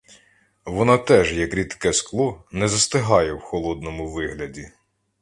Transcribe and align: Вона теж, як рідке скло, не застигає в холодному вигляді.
Вона 0.65 0.97
теж, 0.97 1.37
як 1.37 1.53
рідке 1.53 1.93
скло, 1.93 2.43
не 2.51 2.67
застигає 2.67 3.33
в 3.33 3.39
холодному 3.39 4.07
вигляді. 4.07 4.67